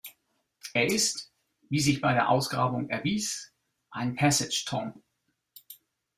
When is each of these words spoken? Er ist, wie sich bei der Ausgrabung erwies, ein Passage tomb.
Er 0.73 0.87
ist, 0.87 1.31
wie 1.69 1.79
sich 1.79 2.01
bei 2.01 2.13
der 2.13 2.29
Ausgrabung 2.29 2.89
erwies, 2.89 3.53
ein 3.91 4.15
Passage 4.15 4.63
tomb. 4.65 4.95